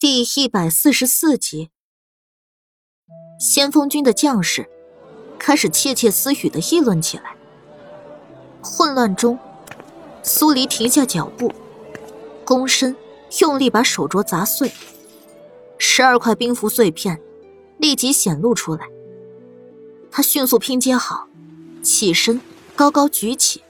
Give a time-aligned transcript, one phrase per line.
[0.00, 1.68] 第一百四十四集，
[3.38, 4.66] 先锋军的将士
[5.38, 7.36] 开始窃窃私语的议论起来。
[8.62, 9.38] 混乱中，
[10.22, 11.52] 苏黎停下脚步，
[12.46, 12.96] 躬身
[13.40, 14.72] 用力把手镯砸碎，
[15.76, 17.20] 十二块冰符碎片
[17.76, 18.88] 立即显露出来。
[20.10, 21.28] 他迅速拼接好，
[21.82, 22.40] 起身
[22.74, 23.62] 高高举起。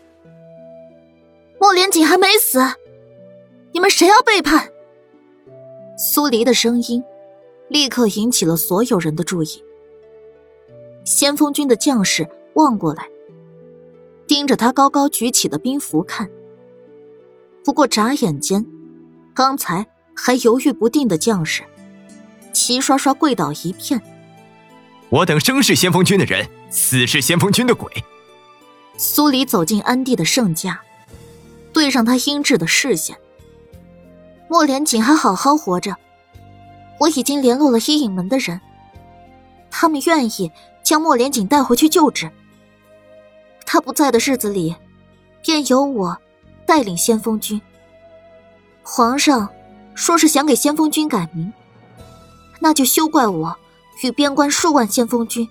[1.58, 2.60] 莫连锦还没死，
[3.72, 4.70] 你们谁要背叛？
[6.12, 7.04] 苏黎的声音
[7.68, 9.62] 立刻引起了所有人的注意。
[11.04, 13.08] 先锋军的将士望过来，
[14.26, 16.28] 盯着他高高举起的兵符看。
[17.64, 18.66] 不过眨眼间，
[19.32, 21.62] 刚才还犹豫不定的将士
[22.52, 24.02] 齐刷刷跪倒一片。
[25.10, 27.88] 我等生是先锋军的人，死是先锋军的鬼。
[28.96, 30.82] 苏黎走进安帝的圣驾，
[31.72, 33.16] 对上他阴鸷的视线。
[34.50, 35.96] 莫连锦还好好活着，
[36.98, 38.60] 我已经联络了阴影门的人，
[39.70, 40.50] 他们愿意
[40.82, 42.28] 将莫连锦带回去救治。
[43.64, 44.74] 他不在的日子里，
[45.40, 46.18] 便由我
[46.66, 47.62] 带领先锋军。
[48.82, 49.48] 皇上
[49.94, 51.52] 说是想给先锋军改名，
[52.58, 53.56] 那就休怪我
[54.02, 55.48] 与边关数万先锋军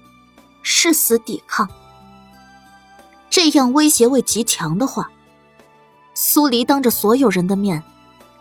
[0.61, 1.69] 誓死抵抗。
[3.29, 5.09] 这样威胁味极强的话，
[6.13, 7.81] 苏黎当着所有人的面。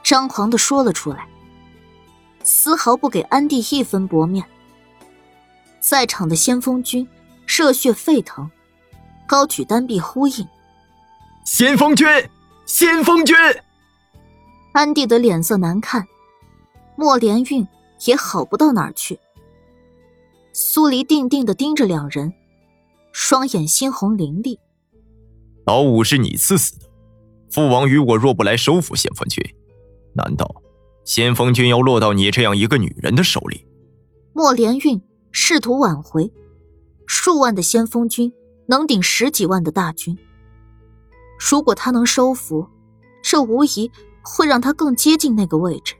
[0.08, 1.28] 张狂的说了出来，
[2.42, 4.42] 丝毫不给安帝一分薄面。
[5.80, 7.06] 在场的先锋军
[7.46, 8.50] 热血沸腾，
[9.26, 10.48] 高举单臂呼应
[11.44, 12.06] ：“先锋军，
[12.64, 13.36] 先锋军！”
[14.72, 16.08] 安帝的脸色难看，
[16.96, 17.68] 莫连运
[18.06, 19.20] 也好不到哪儿去。
[20.54, 22.32] 苏黎定定的盯着两人，
[23.12, 24.58] 双眼猩红凌厉
[25.68, 26.86] ：“老五是你赐死的，
[27.50, 29.44] 父王与我若不来收复先锋军。”
[30.18, 30.62] 难道
[31.04, 33.64] 先锋军要落到你这样一个女人的手里？
[34.34, 35.00] 莫连运
[35.32, 36.30] 试图挽回，
[37.06, 38.32] 数万的先锋军
[38.66, 40.16] 能顶十几万的大军。
[41.38, 42.68] 如果他能收服，
[43.22, 43.90] 这无疑
[44.22, 45.94] 会让他更接近那个位置。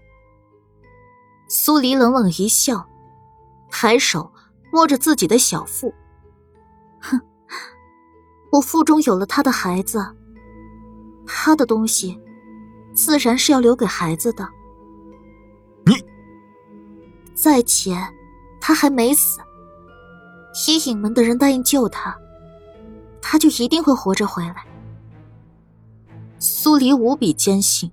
[1.49, 2.87] 苏黎冷冷一笑，
[3.71, 4.31] 抬手
[4.73, 5.95] 摸着自己的小腹，
[7.01, 7.19] 哼，
[8.53, 10.05] 我腹中有了他的孩子，
[11.27, 12.21] 他的东西。
[12.99, 14.45] 自然是要留给孩子的。
[15.87, 15.95] 你，
[17.33, 17.97] 再且，
[18.61, 19.39] 他还没死。
[20.67, 22.19] 阴影门的人答应救他，
[23.23, 24.67] 他就一定会活着回来。
[26.41, 27.93] 苏黎无比坚信，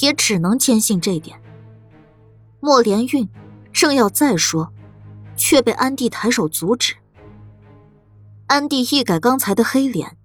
[0.00, 1.42] 也只能坚信这点。
[2.60, 3.28] 莫连运
[3.72, 4.72] 正要再说，
[5.34, 6.94] 却被安迪抬手阻止。
[8.46, 10.16] 安迪一改刚才的黑脸，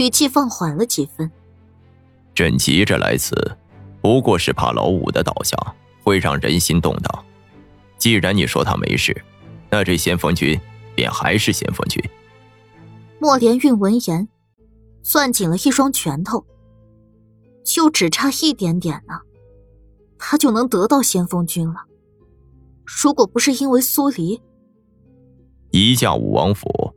[0.00, 1.30] 语气放缓了几分。
[2.38, 3.34] 朕急着来此，
[4.00, 5.56] 不过是怕老五的倒下
[6.04, 7.24] 会让人心动荡。
[7.98, 9.24] 既然你说他没事，
[9.68, 10.56] 那这先锋军
[10.94, 12.00] 便还是先锋军。
[13.18, 14.28] 莫连运闻言，
[15.02, 16.46] 攥紧了一双拳头。
[17.64, 19.18] 就只差一点点呢，
[20.16, 21.86] 他就能得到先锋军了。
[22.84, 24.40] 如果不是因为苏黎，
[25.72, 26.94] 移驾武王府。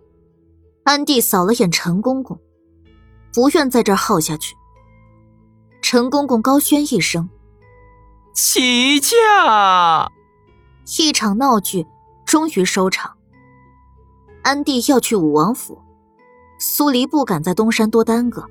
[0.84, 2.40] 安帝扫了眼陈公公，
[3.34, 4.56] 不愿在这儿耗下去。
[5.94, 7.29] 陈公公高宣一声
[8.34, 10.09] ：“起驾！”
[10.97, 11.85] 一场闹剧
[12.25, 13.18] 终于收场。
[14.41, 15.81] 安帝要去武王府，
[16.57, 18.47] 苏黎不敢在东山多耽搁，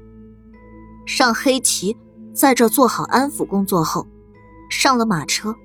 [1.07, 1.97] 让黑旗
[2.35, 4.07] 在这做好安抚工作后，
[4.69, 5.57] 上了马车，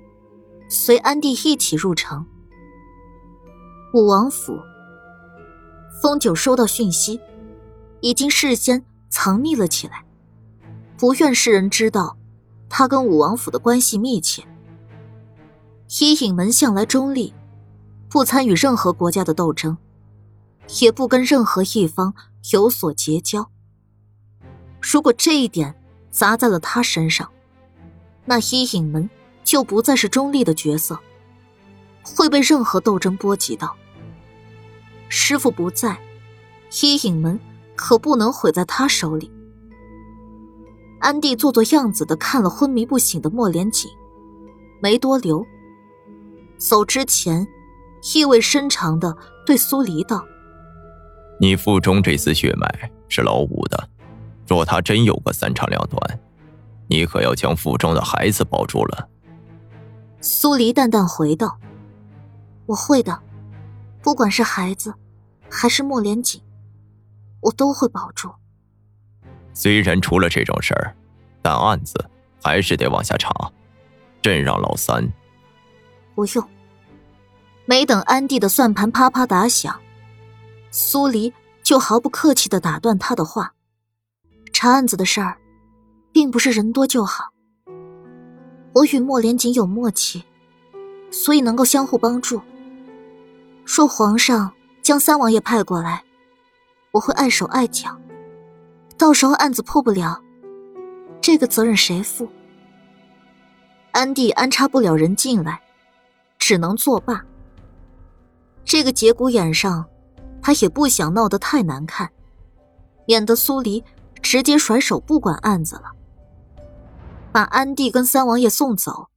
[0.70, 2.24] 随安帝一起入城。
[3.92, 4.58] 武王府，
[6.00, 7.20] 风九收到讯息，
[8.00, 10.05] 已经事先藏匿了起来。
[10.98, 12.16] 不愿世人知道，
[12.68, 14.42] 他跟武王府的关系密切。
[16.00, 17.34] 伊尹门向来中立，
[18.08, 19.76] 不参与任何国家的斗争，
[20.80, 22.14] 也不跟任何一方
[22.52, 23.50] 有所结交。
[24.80, 25.74] 如果这一点
[26.10, 27.30] 砸在了他身上，
[28.24, 29.08] 那伊尹门
[29.44, 30.98] 就不再是中立的角色，
[32.02, 33.76] 会被任何斗争波及到。
[35.08, 35.98] 师傅不在，
[36.82, 37.38] 伊尹门
[37.76, 39.30] 可不能毁在他手里。
[40.98, 43.90] 安迪做做样子的看了昏迷不醒的莫连锦，
[44.80, 45.46] 没多留。
[46.58, 47.46] 走之前，
[48.14, 50.24] 意味深长的对苏黎道
[51.38, 53.88] ：“你腹中这丝血脉是老五的，
[54.46, 56.20] 若他真有个三长两短，
[56.88, 59.08] 你可要将腹中的孩子保住了。”
[60.22, 61.58] 苏黎淡淡回道
[62.66, 63.20] ：“我会的，
[64.02, 64.94] 不管是孩子，
[65.50, 66.40] 还是莫连锦，
[67.42, 68.30] 我都会保住。”
[69.56, 70.94] 虽然出了这种事儿，
[71.40, 72.10] 但案子
[72.42, 73.32] 还是得往下查。
[74.20, 75.10] 朕让老三。
[76.14, 76.46] 不用。
[77.64, 79.80] 没等安帝的算盘啪啪打响，
[80.70, 81.32] 苏黎
[81.62, 83.54] 就毫不客气的打断他的话
[84.52, 85.38] ：“查案子的事儿，
[86.12, 87.30] 并不是人多就好。
[88.74, 90.22] 我与莫连锦有默契，
[91.10, 92.42] 所以能够相互帮助。
[93.64, 96.04] 若皇上将三王爷派过来，
[96.90, 97.98] 我会碍手碍脚，
[98.98, 100.20] 到时候案子破不了，
[101.20, 102.28] 这个责任谁负？”
[103.92, 105.60] 安帝安插不了人进来，
[106.38, 107.24] 只能作罢。
[108.64, 109.86] 这个节骨眼上，
[110.42, 112.10] 他也不想闹得太难看，
[113.06, 113.84] 免得苏黎
[114.20, 115.92] 直接甩手不管案子了。
[117.32, 119.08] 把安帝跟三王爷送走，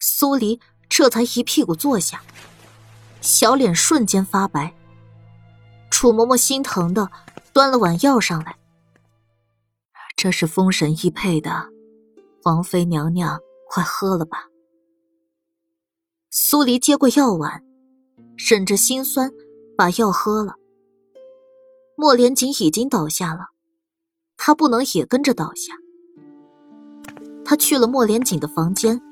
[0.00, 2.20] 苏黎这才一屁股坐下，
[3.20, 4.74] 小脸瞬间发白。
[5.90, 7.10] 楚嬷嬷心疼的
[7.52, 8.56] 端了碗药上来，
[10.16, 11.68] 这是封神医配的，
[12.44, 13.40] 王妃娘娘。
[13.66, 14.44] 快喝了吧。
[16.30, 17.64] 苏黎接过药碗，
[18.36, 19.32] 忍着心酸
[19.76, 20.54] 把药喝了。
[21.96, 23.48] 莫连锦已经倒下了，
[24.36, 25.74] 他不能也跟着倒下。
[27.44, 29.02] 他去了莫连锦的房间。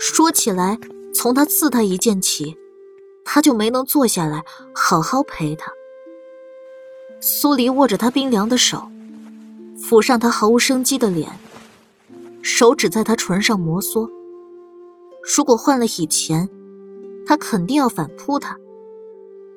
[0.00, 0.76] 说起来，
[1.14, 2.56] 从他刺他一剑起，
[3.24, 4.42] 他就没能坐下来
[4.74, 5.70] 好好陪他。
[7.20, 8.90] 苏黎握着他冰凉的手，
[9.82, 11.30] 抚上他毫无生机的脸。
[12.40, 14.08] 手指在他唇上摩挲。
[15.36, 16.48] 如果换了以前，
[17.26, 18.56] 他肯定要反扑他，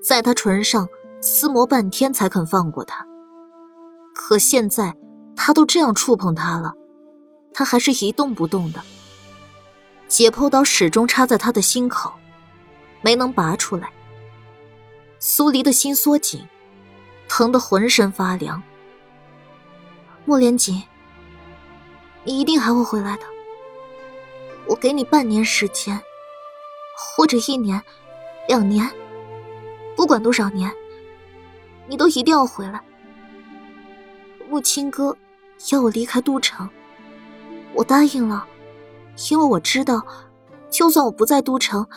[0.03, 0.87] 在他唇上
[1.21, 3.05] 撕磨半天才肯放过他。
[4.13, 4.95] 可现在
[5.35, 6.73] 他都这样触碰他了，
[7.53, 8.81] 他还是一动不动的。
[10.07, 12.11] 解剖刀始终插在他的心口，
[13.01, 13.91] 没能拔出来。
[15.19, 16.41] 苏黎的心缩紧，
[17.27, 18.61] 疼得浑身发凉。
[20.25, 20.81] 莫连锦。
[22.23, 23.23] 你一定还会回来的。
[24.67, 26.01] 我给你半年时间，
[26.97, 27.79] 或者一年、
[28.47, 28.89] 两年，
[29.95, 30.71] 不管多少年，
[31.87, 32.81] 你都一定要回来。
[34.49, 35.15] 木青哥
[35.71, 36.67] 要我离开都城，
[37.73, 38.47] 我答应了，
[39.29, 40.03] 因为我知道，
[40.71, 41.87] 就算我不在都城，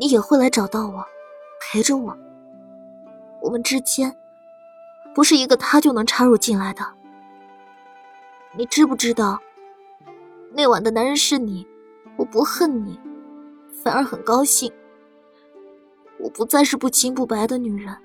[0.00, 1.06] 你也会来找到我，
[1.60, 2.18] 陪着我。
[3.40, 4.16] 我们之间，
[5.14, 6.84] 不是一个他就能插入进来的。
[8.58, 9.38] 你知不知道？
[10.52, 11.64] 那晚的男人是你，
[12.16, 12.98] 我不恨你，
[13.84, 14.72] 反而很高兴。
[16.18, 17.96] 我不再是不清不白的女人，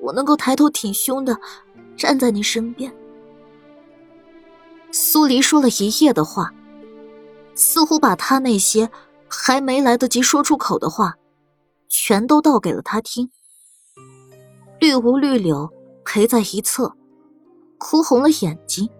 [0.00, 1.38] 我能够抬头挺胸的
[1.96, 2.92] 站在你身边。
[4.90, 6.52] 苏黎说了一夜的话，
[7.54, 8.90] 似乎把他那些
[9.28, 11.14] 还没来得及说出口的话，
[11.88, 13.30] 全都道给了他听。
[14.80, 15.70] 绿芜绿柳
[16.04, 16.96] 陪在一侧，
[17.78, 18.90] 哭红了眼睛。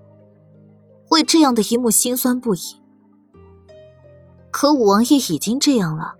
[1.11, 2.61] 为这样的一幕心酸不已，
[4.51, 6.15] 可五王爷已经这样了，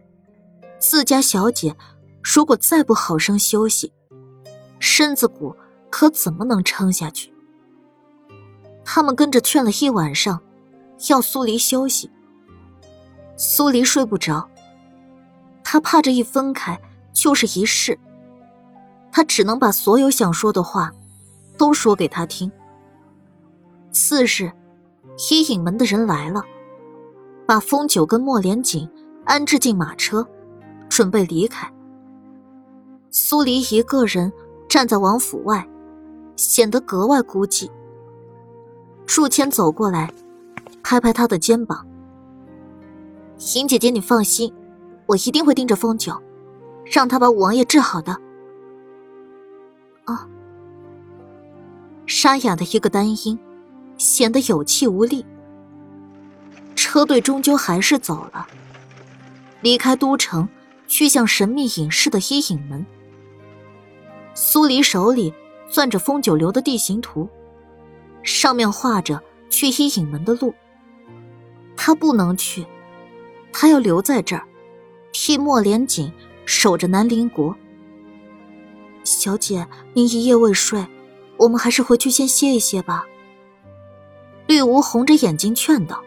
[0.81, 1.77] 自家小姐
[2.23, 3.93] 如果再不好生休息，
[4.81, 5.55] 身子骨
[5.91, 7.33] 可怎么能撑下去？
[8.85, 10.41] 他们跟着劝了一晚上，
[11.09, 12.11] 要苏黎休息。
[13.37, 14.51] 苏黎睡不着，
[15.63, 16.79] 他怕这一分开
[17.13, 17.97] 就是一世，
[19.13, 20.93] 他只能把所有想说的话
[21.57, 22.51] 都说给他听。
[23.93, 24.51] 次日。
[25.23, 26.43] 黑影门的人来了，
[27.45, 28.89] 把风九跟莫连锦
[29.27, 30.27] 安置进马车，
[30.89, 31.71] 准备离开。
[33.11, 34.33] 苏黎一个人
[34.67, 35.69] 站在王府外，
[36.37, 37.71] 显得格外孤寂。
[39.05, 40.11] 祝谦走过来，
[40.83, 41.87] 拍拍他的肩膀
[43.37, 44.51] ：“邢姐姐，你放心，
[45.05, 46.19] 我一定会盯着风九，
[46.87, 48.17] 让他把五王爷治好的。”
[50.07, 50.27] 啊，
[52.07, 53.39] 沙哑的一个单音。
[54.01, 55.27] 显得有气无力。
[56.75, 58.47] 车队终究还是走了，
[59.61, 60.49] 离开都城，
[60.89, 62.85] 去向神秘隐士的阴影门。
[64.35, 65.35] 苏黎手里
[65.71, 67.29] 攥着风九流的地形图，
[68.23, 70.55] 上面画着去阴影门的路。
[71.77, 72.65] 他不能去，
[73.53, 74.45] 他要留在这儿，
[75.13, 76.11] 替莫连锦
[76.47, 77.55] 守着南陵国。
[79.05, 80.87] 小姐，您一夜未睡，
[81.37, 83.05] 我们还是回去先歇一歇吧。
[84.51, 86.03] 绿芜红着眼睛劝道：“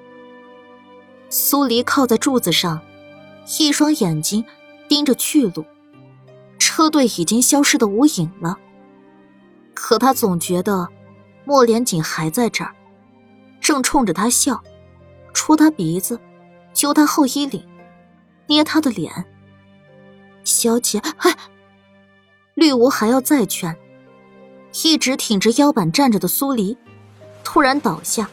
[1.31, 2.81] 苏黎靠在柱子上，
[3.57, 4.43] 一双眼睛
[4.89, 5.63] 盯着去路。
[6.59, 8.57] 车队已经消失的无影了，
[9.73, 10.89] 可他总觉得
[11.45, 12.75] 莫连锦还在这儿，
[13.61, 14.61] 正冲着他笑，
[15.33, 16.19] 戳他鼻子，
[16.73, 17.65] 揪他后衣领，
[18.47, 19.23] 捏他的脸。
[20.43, 21.33] 小姐，哎！
[22.55, 23.73] 绿芜还要再劝，
[24.83, 26.77] 一直挺着腰板站着的苏黎。”
[27.53, 28.27] 突然倒下，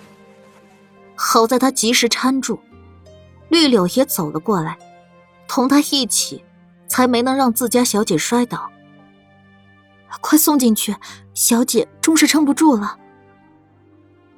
[1.15, 2.59] 好在他及时搀住，
[3.51, 4.79] 绿柳也走了过来，
[5.47, 6.43] 同他一起，
[6.89, 8.73] 才没能让自家小姐摔倒。
[10.23, 10.97] 快送进去，
[11.35, 12.99] 小姐终是撑不住了。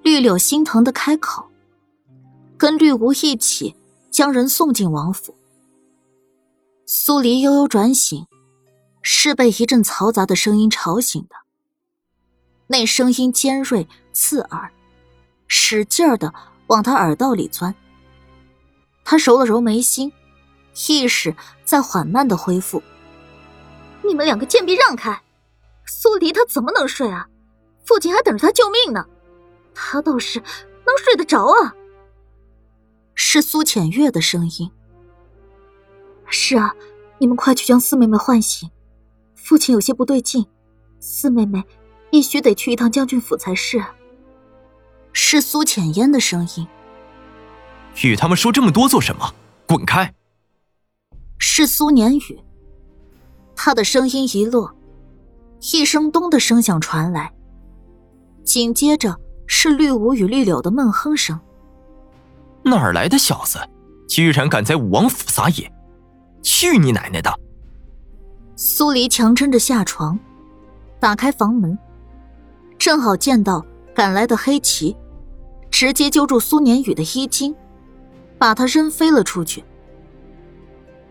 [0.03, 1.49] 绿柳心疼的开口，
[2.59, 3.77] 跟绿芜一起
[4.11, 5.37] 将人送进王府。
[6.87, 8.27] 苏黎悠悠转醒，
[9.01, 11.42] 是被一阵嘈杂的声音吵醒的。
[12.73, 14.73] 那声音尖锐刺耳，
[15.47, 16.33] 使劲儿的
[16.69, 17.75] 往他耳道里钻。
[19.05, 20.11] 他揉了揉眉心，
[20.89, 21.37] 意识
[21.67, 22.83] 在缓慢的恢复。
[24.03, 25.23] 你们两个贱婢，让开！
[25.87, 27.29] 苏黎他怎么能睡啊？
[27.85, 29.07] 父亲还等着他救命呢，
[29.75, 31.75] 他倒是能睡得着啊。
[33.15, 34.71] 是苏浅月的声音。
[36.27, 36.75] 是啊，
[37.19, 38.71] 你们快去将四妹妹唤醒，
[39.35, 40.47] 父亲有些不对劲，
[41.01, 41.63] 四妹妹
[42.13, 43.83] 必须得去一趟将军府才是。
[45.15, 46.69] 是苏浅烟的声音。
[48.03, 49.35] 与他们说这么多做什么？
[49.67, 50.13] 滚开！
[51.39, 52.39] 是苏年宇。
[53.57, 54.75] 他的声音一落，
[55.73, 57.33] 一声咚的声响传来，
[58.45, 61.41] 紧接着是绿芜与绿柳的闷哼声。
[62.63, 63.59] 哪儿来的小子，
[64.07, 65.73] 居然敢在武王府撒野！
[66.43, 67.33] 去你奶奶的！
[68.55, 70.19] 苏黎强撑着下床，
[71.01, 71.79] 打开房门，
[72.83, 74.97] 正好见到赶来的黑旗，
[75.71, 77.55] 直接揪住苏年宇的衣襟，
[78.37, 79.63] 把他扔飞了出去。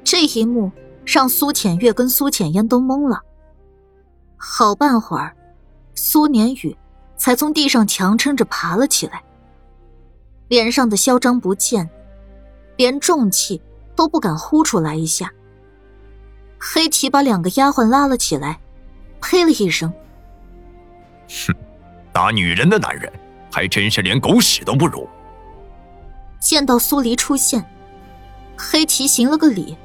[0.03, 0.69] 这一幕
[1.05, 3.21] 让苏浅月跟苏浅烟都懵了。
[4.35, 5.33] 好半会儿，
[5.95, 6.75] 苏年宇
[7.15, 9.23] 才从地上强撑着爬了起来，
[10.49, 11.89] 脸上的嚣张不见，
[12.75, 13.61] 连重气。
[13.95, 15.31] 都不敢呼出来一下。
[16.59, 18.59] 黑旗把两个丫鬟拉了起来，
[19.21, 19.93] 呸了一声
[21.31, 21.55] ：“哼，
[22.11, 23.11] 打女人的男人
[23.51, 25.07] 还真是连狗屎都不如。”
[26.39, 27.63] 见到苏黎出现，
[28.57, 29.77] 黑旗行了个礼：“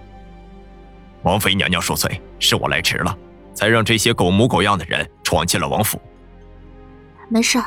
[1.22, 3.16] 王妃娘娘恕罪，是我来迟了，
[3.54, 6.00] 才让这些狗模狗样的人闯进了王府。”
[7.28, 7.64] 没事儿。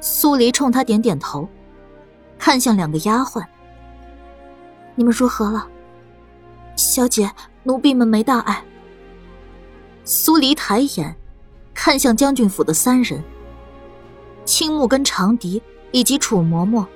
[0.00, 1.48] 苏黎冲他点点头，
[2.38, 3.44] 看向两个丫鬟。
[4.94, 5.66] 你们如何了，
[6.76, 7.30] 小姐？
[7.64, 8.60] 奴婢们没大碍。
[10.04, 11.16] 苏黎抬眼，
[11.74, 13.22] 看向将军府的三人。
[14.44, 15.62] 青木跟长笛
[15.92, 16.86] 以及楚嬷嬷，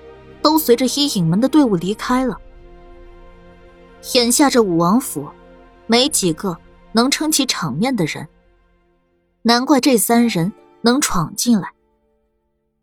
[0.42, 2.36] 都随着伊影门的队伍离开了。
[4.14, 5.28] 眼下这武王府，
[5.86, 6.56] 没几个
[6.92, 8.28] 能撑起场面的人。
[9.42, 10.52] 难怪这三人
[10.82, 11.72] 能闯进来。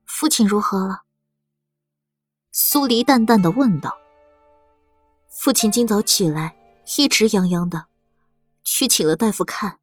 [0.05, 1.01] 父亲如何了？
[2.51, 3.97] 苏黎淡淡的问道。
[5.29, 6.55] 父亲今早起来
[6.97, 7.85] 一直泱泱的，
[8.63, 9.79] 去请了大夫看，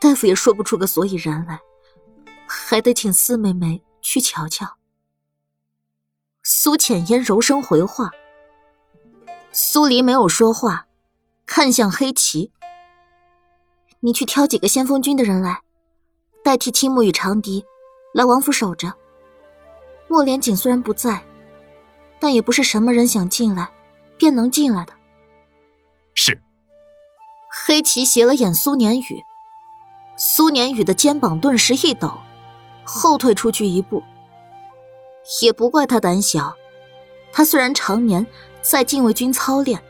[0.00, 1.60] 大夫也说不出个所以然来，
[2.46, 4.76] 还得请四妹妹去瞧瞧。
[6.42, 8.10] 苏浅烟柔声回话。
[9.52, 10.86] 苏黎没有说话，
[11.46, 12.52] 看向黑棋
[14.00, 15.62] ：“你去挑几个先锋军的人来，
[16.44, 17.64] 代替青木与长笛，
[18.14, 18.94] 来王府守着。
[20.06, 21.24] 莫连锦虽然不在，
[22.20, 23.70] 但也不是什么人想进来。”
[24.18, 24.92] 便能进来的。
[26.12, 26.42] 是。
[27.64, 29.22] 黑棋斜了眼苏年宇，
[30.20, 32.12] 苏年宇的肩膀顿时一抖，
[32.82, 34.02] 后退出去一步。
[35.40, 36.56] 也不怪他胆小，
[37.32, 38.26] 他虽然常年
[38.60, 39.80] 在禁卫军操练，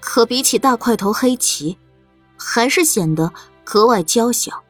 [0.00, 1.76] 可比起大块头黑旗，
[2.38, 3.30] 还是显得
[3.62, 4.64] 格外娇小。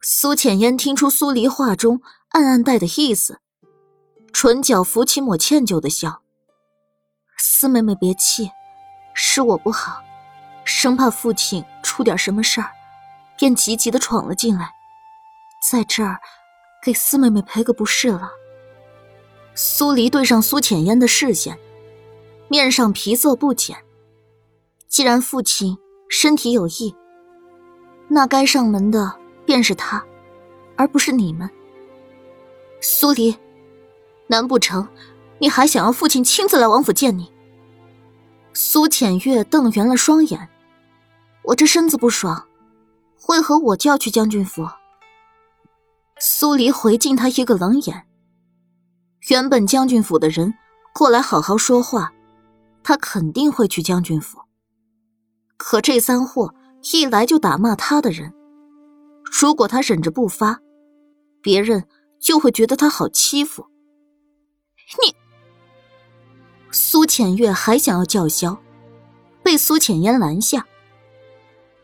[0.00, 3.40] 苏浅烟听出苏黎话中暗暗带的意思，
[4.32, 6.22] 唇角浮起抹歉疚的笑。
[7.36, 8.52] 四妹妹别气，
[9.14, 10.00] 是我不好，
[10.64, 12.70] 生怕父亲出点什么事儿，
[13.36, 14.70] 便急急的闯了进来，
[15.70, 16.18] 在这儿
[16.82, 18.30] 给四妹妹赔个不是了。
[19.54, 21.58] 苏黎对上苏浅烟的视线，
[22.48, 23.76] 面上皮色不减。
[24.88, 25.76] 既然父亲
[26.08, 26.94] 身体有异，
[28.08, 30.04] 那该上门的便是他，
[30.76, 31.50] 而不是你们。
[32.80, 33.36] 苏黎，
[34.28, 34.88] 难不成？
[35.38, 37.32] 你还想要父亲亲自来王府见你？
[38.54, 40.48] 苏浅月瞪圆了双眼。
[41.42, 42.45] 我这身子不爽，
[43.28, 44.68] 为何我就要去将军府？
[46.18, 48.06] 苏黎回敬他一个冷眼。
[49.28, 50.54] 原本将军府的人
[50.94, 52.12] 过来好好说话，
[52.82, 54.40] 他肯定会去将军府。
[55.56, 56.54] 可这三货
[56.92, 58.32] 一来就打骂他的人，
[59.24, 60.60] 如果他忍着不发，
[61.42, 61.88] 别人
[62.20, 63.66] 就会觉得他好欺负。
[65.02, 65.14] 你。
[66.70, 68.58] 苏浅月还想要叫嚣，
[69.42, 70.66] 被苏浅烟拦下。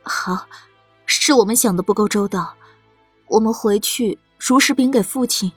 [0.03, 0.47] 好，
[1.25, 2.53] 是我们想的不够周到，
[3.29, 5.53] 我们回去如实禀给父亲。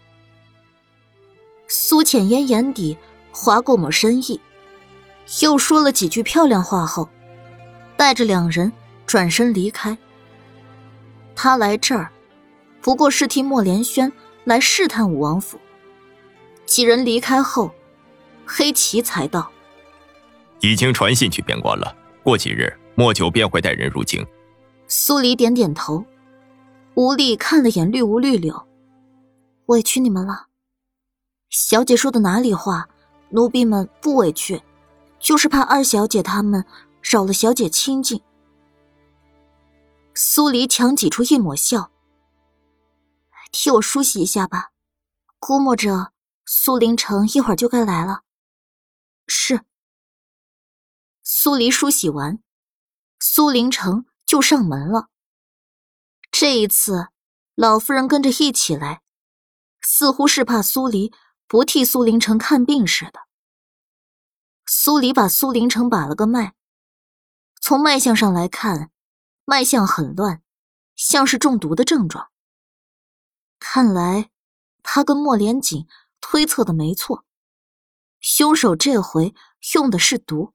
[1.67, 2.95] 苏浅烟眼底
[3.31, 4.39] 划过抹深意，
[5.41, 7.09] 又说了几句漂亮话后，
[7.97, 8.71] 带着两人
[9.07, 9.97] 转身离开。
[11.35, 12.11] 他来这儿，
[12.79, 15.59] 不过是替莫连轩来试探武王府。
[16.67, 17.73] 几人离开后，
[18.45, 19.49] 黑旗才道
[20.61, 21.91] ：“已经传信去边关了，
[22.21, 24.23] 过几日莫九便会带人入京。”
[24.97, 26.05] 苏黎点点头，
[26.93, 28.65] 无力看了眼绿无绿柳，
[29.65, 30.47] 委屈你们了。
[31.49, 32.87] 小姐说的哪里话？
[33.31, 34.63] 奴婢们不委屈，
[35.19, 36.63] 就是怕二小姐他们
[37.01, 38.21] 扰了小姐清静。
[40.13, 41.91] 苏黎强挤出一抹笑，
[43.51, 44.69] 替我梳洗一下吧，
[45.39, 46.13] 估摸着
[46.45, 48.21] 苏林城一会儿就该来了。
[49.27, 49.59] 是。
[51.21, 52.39] 苏黎梳洗完，
[53.19, 55.09] 苏林城就上门了。
[56.31, 57.09] 这一次，
[57.55, 59.01] 老夫人跟着一起来，
[59.81, 61.13] 似乎是怕苏黎。
[61.47, 63.27] 不替苏林城看病似的。
[64.65, 66.55] 苏黎把苏林城把了个脉，
[67.61, 68.89] 从脉象上来看，
[69.45, 70.41] 脉象很乱，
[70.95, 72.31] 像是中毒的症状。
[73.59, 74.31] 看来
[74.81, 75.87] 他跟莫连锦
[76.19, 77.23] 推测的没错，
[78.19, 79.35] 凶手这回
[79.75, 80.54] 用的是毒。